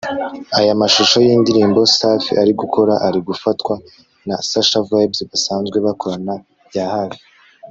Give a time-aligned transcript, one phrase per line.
[0.59, 3.73] Aya mashusho y’indirimbo Safi ari gukora ari gufatwa
[4.27, 6.33] na Sasha Vybz basanzwe bakorana
[6.69, 7.21] bya hafi